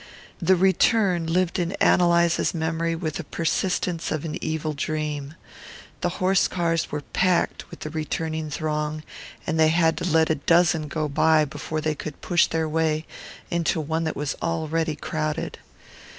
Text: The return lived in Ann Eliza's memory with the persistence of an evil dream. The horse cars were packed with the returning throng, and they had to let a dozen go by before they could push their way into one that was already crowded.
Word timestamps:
The 0.41 0.55
return 0.55 1.27
lived 1.31 1.59
in 1.59 1.73
Ann 1.73 2.01
Eliza's 2.01 2.55
memory 2.55 2.95
with 2.95 3.17
the 3.17 3.23
persistence 3.23 4.11
of 4.11 4.25
an 4.25 4.35
evil 4.43 4.73
dream. 4.73 5.35
The 6.01 6.09
horse 6.17 6.47
cars 6.47 6.91
were 6.91 7.01
packed 7.13 7.69
with 7.69 7.81
the 7.81 7.91
returning 7.91 8.49
throng, 8.49 9.03
and 9.45 9.59
they 9.59 9.67
had 9.67 9.97
to 9.97 10.03
let 10.03 10.31
a 10.31 10.41
dozen 10.49 10.87
go 10.87 11.07
by 11.07 11.45
before 11.45 11.81
they 11.81 11.93
could 11.93 12.19
push 12.19 12.47
their 12.47 12.67
way 12.67 13.05
into 13.51 13.79
one 13.79 14.03
that 14.05 14.15
was 14.15 14.35
already 14.41 14.95
crowded. 14.95 15.59